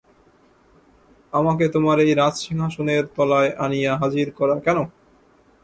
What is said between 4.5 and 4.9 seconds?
কেন।